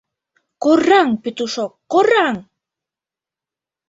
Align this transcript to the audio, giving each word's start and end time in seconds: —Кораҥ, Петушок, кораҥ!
—Кораҥ, 0.63 1.07
Петушок, 1.23 1.71
кораҥ! 1.91 2.35